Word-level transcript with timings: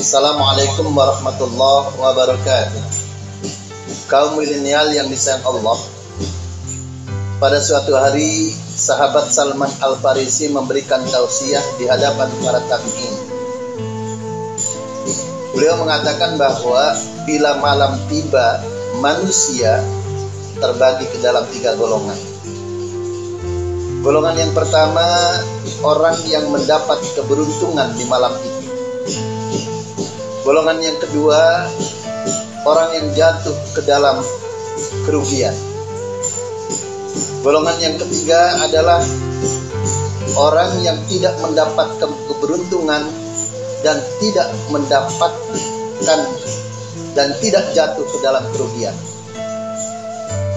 Assalamualaikum 0.00 0.96
warahmatullahi 0.96 1.92
wabarakatuh. 2.00 2.82
Kaum 4.08 4.40
milenial 4.40 4.96
yang 4.96 5.12
disayang 5.12 5.44
Allah, 5.44 5.76
pada 7.36 7.60
suatu 7.60 7.92
hari 8.00 8.48
sahabat 8.56 9.28
Salman 9.28 9.68
Al 9.84 10.00
Farisi 10.00 10.48
memberikan 10.48 11.04
tausiah 11.04 11.60
di 11.76 11.84
hadapan 11.84 12.32
para 12.40 12.64
tabi'in. 12.64 13.14
Beliau 15.52 15.76
mengatakan 15.76 16.40
bahwa 16.40 16.96
bila 17.28 17.60
malam 17.60 18.00
tiba 18.08 18.56
manusia 19.04 19.84
terbagi 20.64 21.12
ke 21.12 21.20
dalam 21.20 21.44
tiga 21.52 21.76
golongan. 21.76 22.16
Golongan 24.00 24.48
yang 24.48 24.52
pertama 24.56 25.04
orang 25.84 26.16
yang 26.24 26.48
mendapat 26.48 27.04
keberuntungan 27.20 27.92
di 28.00 28.08
malam 28.08 28.32
itu. 28.40 28.49
Golongan 30.50 30.82
yang 30.82 30.98
kedua 30.98 31.62
orang 32.66 32.90
yang 32.98 33.06
jatuh 33.14 33.54
ke 33.70 33.86
dalam 33.86 34.18
kerugian. 35.06 35.54
Golongan 37.46 37.78
yang 37.78 37.94
ketiga 37.94 38.58
adalah 38.58 38.98
orang 40.34 40.74
yang 40.82 40.98
tidak 41.06 41.38
mendapatkan 41.38 42.10
keberuntungan 42.26 43.06
dan 43.86 44.02
tidak 44.18 44.50
mendapatkan 44.74 46.18
dan 47.14 47.28
tidak 47.38 47.70
jatuh 47.70 48.02
ke 48.10 48.18
dalam 48.18 48.42
kerugian. 48.50 48.98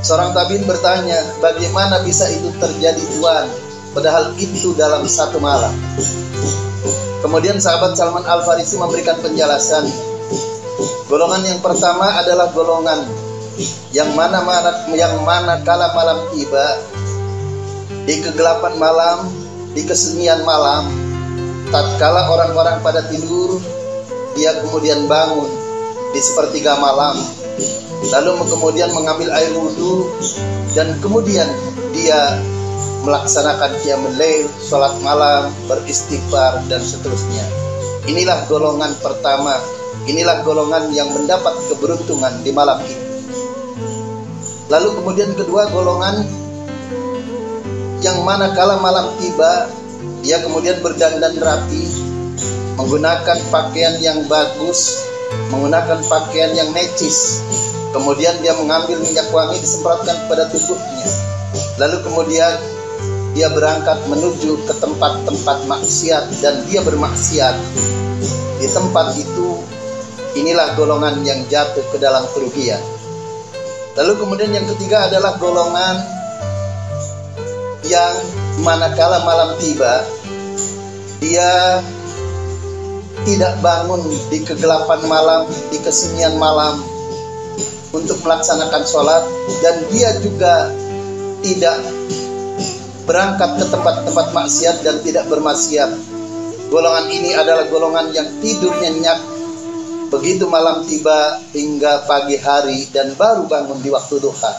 Seorang 0.00 0.32
tabin 0.32 0.64
bertanya, 0.64 1.20
bagaimana 1.44 2.00
bisa 2.08 2.24
itu 2.32 2.48
terjadi 2.56 3.04
Tuhan? 3.20 3.52
Padahal 3.92 4.32
itu 4.40 4.72
dalam 4.80 5.04
satu 5.04 5.36
malam. 5.44 5.76
Kemudian 7.24 7.56
sahabat 7.56 7.96
Salman 7.96 8.20
Al 8.28 8.44
Farisi 8.44 8.76
memberikan 8.76 9.16
penjelasan. 9.24 9.88
Golongan 11.08 11.40
yang 11.48 11.60
pertama 11.64 12.20
adalah 12.20 12.52
golongan 12.52 13.00
yang 13.96 14.12
mana 14.12 14.44
mana 14.44 14.84
yang 14.92 15.24
mana 15.24 15.62
kala 15.64 15.94
malam 15.96 16.20
tiba 16.36 16.66
di 18.04 18.20
kegelapan 18.20 18.76
malam, 18.76 19.24
di 19.72 19.80
kesunyian 19.88 20.44
malam, 20.44 20.84
tatkala 21.72 22.28
orang-orang 22.28 22.84
pada 22.84 23.08
tidur, 23.08 23.56
dia 24.36 24.60
kemudian 24.60 25.08
bangun 25.08 25.48
di 26.12 26.20
sepertiga 26.20 26.76
malam 26.76 27.16
lalu 28.12 28.36
kemudian 28.52 28.90
mengambil 28.92 29.32
air 29.32 29.50
wudhu 29.56 30.12
dan 30.76 30.92
kemudian 31.00 31.48
dia 31.96 32.36
melaksanakan 33.04 33.76
qiyamul 33.84 34.14
lail, 34.16 34.48
sholat 34.64 34.96
malam, 35.04 35.52
beristighfar 35.68 36.64
dan 36.66 36.80
seterusnya. 36.80 37.44
Inilah 38.08 38.44
golongan 38.48 38.92
pertama, 39.00 39.56
inilah 40.08 40.44
golongan 40.44 40.92
yang 40.92 41.08
mendapat 41.12 41.52
keberuntungan 41.72 42.44
di 42.44 42.50
malam 42.52 42.80
itu. 42.84 43.04
Lalu 44.72 44.88
kemudian 45.00 45.30
kedua 45.36 45.68
golongan 45.68 46.24
yang 48.00 48.20
mana 48.24 48.52
kala 48.52 48.80
malam 48.80 49.12
tiba, 49.20 49.68
dia 50.24 50.40
kemudian 50.40 50.80
berdandan 50.80 51.36
rapi, 51.40 51.84
menggunakan 52.76 53.38
pakaian 53.52 53.96
yang 54.00 54.24
bagus, 54.28 55.08
menggunakan 55.52 56.00
pakaian 56.08 56.52
yang 56.56 56.68
necis, 56.72 57.44
Kemudian 57.94 58.34
dia 58.42 58.50
mengambil 58.58 58.98
minyak 58.98 59.30
wangi 59.30 59.62
disemprotkan 59.62 60.26
pada 60.26 60.50
tubuhnya. 60.50 61.06
Lalu 61.78 61.96
kemudian 62.06 62.54
dia 63.34 63.50
berangkat 63.50 63.98
menuju 64.06 64.62
ke 64.66 64.74
tempat-tempat 64.78 65.66
maksiat 65.66 66.24
dan 66.38 66.62
dia 66.70 66.80
bermaksiat. 66.86 67.56
Di 68.62 68.68
tempat 68.70 69.18
itu 69.18 69.58
inilah 70.38 70.78
golongan 70.78 71.22
yang 71.26 71.42
jatuh 71.50 71.82
ke 71.90 71.98
dalam 71.98 72.22
kerugian. 72.30 72.80
Lalu 73.94 74.12
kemudian 74.18 74.50
yang 74.50 74.66
ketiga 74.74 75.06
adalah 75.10 75.38
golongan 75.38 75.96
yang 77.86 78.14
manakala 78.62 79.22
malam 79.22 79.54
tiba 79.60 80.02
dia 81.20 81.80
tidak 83.24 83.56
bangun 83.64 84.04
di 84.28 84.44
kegelapan 84.44 85.00
malam, 85.08 85.48
di 85.72 85.80
kesunyian 85.80 86.36
malam, 86.36 86.76
untuk 87.96 88.20
melaksanakan 88.20 88.84
sholat 88.84 89.24
dan 89.64 89.80
dia 89.88 90.12
juga 90.20 90.68
tidak 91.44 91.76
berangkat 93.04 93.60
ke 93.60 93.64
tempat-tempat 93.68 94.26
maksiat 94.32 94.80
dan 94.80 94.96
tidak 95.04 95.28
bermaksiat. 95.28 95.92
Golongan 96.72 97.06
ini 97.12 97.36
adalah 97.36 97.68
golongan 97.68 98.08
yang 98.16 98.24
tidur 98.40 98.72
nyenyak 98.80 99.20
begitu 100.08 100.48
malam 100.48 100.88
tiba 100.88 101.36
hingga 101.52 102.08
pagi 102.08 102.40
hari 102.40 102.88
dan 102.88 103.12
baru 103.12 103.44
bangun 103.44 103.84
di 103.84 103.92
waktu 103.92 104.24
duha. 104.24 104.52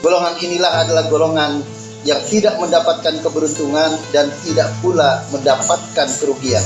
Golongan 0.00 0.38
inilah 0.38 0.86
adalah 0.86 1.10
golongan 1.10 1.58
yang 2.06 2.22
tidak 2.30 2.56
mendapatkan 2.56 3.20
keberuntungan 3.20 3.90
dan 4.14 4.30
tidak 4.46 4.70
pula 4.80 5.20
mendapatkan 5.34 6.08
kerugian. 6.22 6.62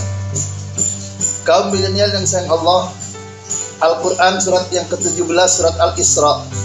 Kaum 1.43 1.73
milenial 1.75 2.13
yang 2.15 2.29
sayang 2.29 2.53
Allah, 2.53 2.93
Al-Quran 3.83 4.39
surat 4.39 4.71
yang 4.71 4.87
ke-17 4.87 5.27
surat 5.51 5.77
Al-Isra 5.83 6.65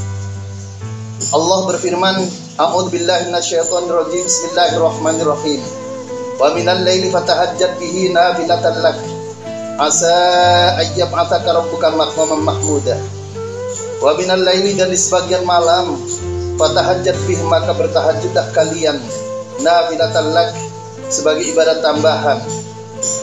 Allah 1.29 1.59
berfirman 1.69 2.15
A'udhu 2.59 2.91
billahi 2.91 3.31
minasyaitonir 3.31 3.95
rajim 4.03 4.27
Bismillahirrahmanirrahim 4.27 5.63
Wa 6.35 6.51
minal 6.51 6.83
layli 6.83 7.07
fatahajjat 7.07 7.79
bihi 7.79 8.11
nabilatan 8.11 8.83
lak 8.83 8.99
Asa 9.79 10.11
ayyab 10.75 11.07
ataka 11.07 11.55
rabbuka 11.55 11.87
maqaman 11.95 12.43
mahmuda 12.43 12.99
Wa 14.03 14.11
minal 14.19 14.43
layli 14.43 14.75
dan 14.75 14.91
di 14.91 14.99
sebagian 14.99 15.47
malam 15.47 16.03
Fatahajjat 16.59 17.15
bihi 17.31 17.39
maka 17.47 17.71
bertahajudlah 17.79 18.51
kalian 18.51 18.99
Nabilatan 19.63 20.35
lak 20.35 20.51
sebagai 21.07 21.47
ibadat 21.55 21.79
tambahan. 21.79 22.43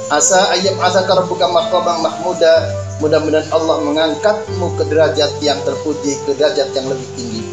Asa 0.08 0.48
ayyab 0.56 0.80
ataka 0.80 1.12
rabbuka 1.12 1.44
maqaman 1.44 2.08
mahmuda 2.08 2.72
Mudah-mudahan 3.04 3.52
Allah 3.52 3.84
mengangkatmu 3.84 4.80
ke 4.80 4.88
derajat 4.88 5.28
yang 5.44 5.60
terpuji, 5.60 6.24
ke 6.24 6.32
derajat 6.40 6.72
yang 6.72 6.88
lebih 6.88 7.04
tinggi. 7.12 7.44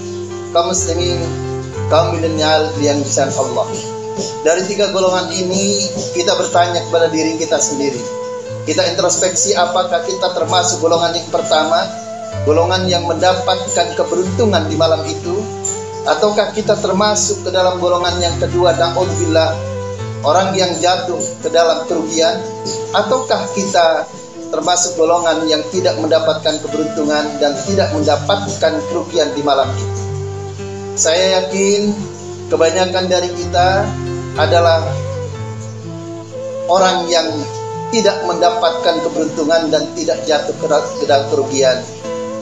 Kaum 0.56 0.72
muslimin, 0.72 1.43
kaum 1.92 2.16
milenial 2.16 2.72
yang 2.80 3.00
disayang 3.02 3.34
Allah. 3.36 3.68
Dari 4.46 4.62
tiga 4.70 4.94
golongan 4.94 5.34
ini, 5.34 5.90
kita 6.14 6.38
bertanya 6.38 6.86
kepada 6.86 7.10
diri 7.10 7.40
kita 7.42 7.58
sendiri. 7.58 7.98
Kita 8.64 8.86
introspeksi 8.94 9.58
apakah 9.58 10.06
kita 10.06 10.32
termasuk 10.38 10.80
golongan 10.80 11.18
yang 11.18 11.28
pertama, 11.34 11.84
golongan 12.46 12.88
yang 12.88 13.04
mendapatkan 13.10 13.98
keberuntungan 13.98 14.70
di 14.70 14.76
malam 14.78 15.02
itu, 15.04 15.36
ataukah 16.08 16.54
kita 16.56 16.78
termasuk 16.80 17.44
ke 17.44 17.50
dalam 17.52 17.82
golongan 17.82 18.16
yang 18.22 18.36
kedua, 18.40 18.78
na'udzubillah, 18.78 19.52
orang 20.24 20.56
yang 20.56 20.72
jatuh 20.80 21.20
ke 21.44 21.50
dalam 21.52 21.84
kerugian, 21.90 22.40
ataukah 22.96 23.44
kita 23.58 24.08
termasuk 24.54 24.94
golongan 24.96 25.50
yang 25.50 25.66
tidak 25.74 25.98
mendapatkan 25.98 26.62
keberuntungan 26.62 27.26
dan 27.42 27.58
tidak 27.66 27.90
mendapatkan 27.90 28.74
kerugian 28.94 29.34
di 29.34 29.42
malam 29.42 29.66
itu. 29.74 30.03
Saya 30.94 31.42
yakin 31.42 31.90
kebanyakan 32.54 33.10
dari 33.10 33.26
kita 33.34 33.82
adalah 34.38 34.86
orang 36.70 37.10
yang 37.10 37.34
tidak 37.90 38.22
mendapatkan 38.30 39.02
keberuntungan 39.02 39.74
dan 39.74 39.90
tidak 39.98 40.22
jatuh 40.30 40.54
ke 41.02 41.06
dalam 41.10 41.26
kerugian. 41.34 41.82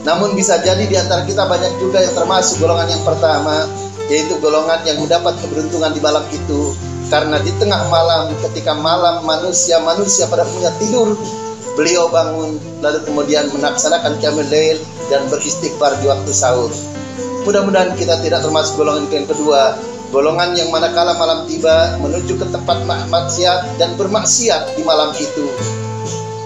Namun 0.04 0.36
bisa 0.36 0.60
jadi 0.60 0.84
di 0.84 0.96
antara 1.00 1.24
kita 1.24 1.48
banyak 1.48 1.80
juga 1.80 2.04
yang 2.04 2.12
termasuk 2.12 2.60
golongan 2.60 2.92
yang 2.92 3.04
pertama, 3.08 3.72
yaitu 4.12 4.36
golongan 4.44 4.84
yang 4.84 5.00
mendapat 5.00 5.40
keberuntungan 5.40 5.96
di 5.96 6.02
malam 6.04 6.28
itu 6.36 6.76
karena 7.08 7.40
di 7.44 7.52
tengah 7.56 7.88
malam 7.88 8.32
ketika 8.40 8.72
malam 8.72 9.24
manusia 9.28 9.80
manusia 9.84 10.32
pada 10.32 10.48
punya 10.48 10.72
tidur 10.80 11.12
beliau 11.76 12.08
bangun 12.08 12.56
lalu 12.80 13.00
kemudian 13.04 13.52
melaksanakan 13.52 14.16
qiyamul 14.20 14.48
lail 14.48 14.80
dan 15.12 15.24
beristighfar 15.28 15.96
di 16.04 16.08
waktu 16.08 16.32
sahur. 16.32 16.72
Mudah-mudahan 17.42 17.98
kita 17.98 18.22
tidak 18.22 18.46
termasuk 18.46 18.78
golongan 18.78 19.10
yang 19.10 19.26
kedua, 19.26 19.74
golongan 20.14 20.54
yang 20.54 20.70
manakala 20.70 21.18
malam 21.18 21.50
tiba 21.50 21.98
menuju 21.98 22.38
ke 22.38 22.46
tempat 22.54 22.86
maksiat 22.86 23.82
dan 23.82 23.98
bermaksiat 23.98 24.78
di 24.78 24.86
malam 24.86 25.10
itu. 25.18 25.50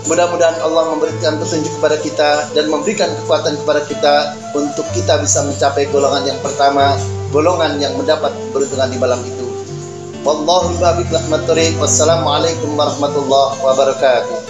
Mudah-mudahan 0.05 0.61
Allah 0.61 0.93
memberikan 0.93 1.41
petunjuk 1.41 1.81
kepada 1.81 1.97
kita 1.97 2.29
dan 2.53 2.69
memberikan 2.69 3.09
kekuatan 3.25 3.57
kepada 3.59 3.81
kita 3.89 4.15
untuk 4.53 4.85
kita 4.93 5.17
bisa 5.17 5.41
mencapai 5.43 5.89
golongan 5.89 6.29
yang 6.29 6.39
pertama, 6.45 6.93
golongan 7.33 7.81
yang 7.81 7.97
mendapat 7.97 8.31
keberuntungan 8.31 8.87
di 8.93 8.97
malam 9.01 9.19
itu. 9.25 9.49
Wallahu 10.21 10.77
Wassalamualaikum 11.81 12.69
warahmatullahi 12.77 13.61
wabarakatuh. 13.65 14.44